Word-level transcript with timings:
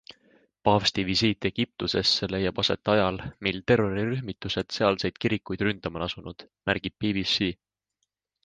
Paavsti 0.67 1.03
visiit 1.09 1.47
Egiptusesse 1.49 2.29
leiab 2.35 2.61
aset 2.63 2.91
ajal, 2.93 3.21
mil 3.49 3.61
terrorirühmitused 3.73 4.77
sealseid 4.79 5.23
kirikuid 5.27 5.65
ründama 5.69 6.03
on 6.03 6.07
asunud, 6.09 6.49
märgib 6.71 7.01
BBC. 7.05 7.53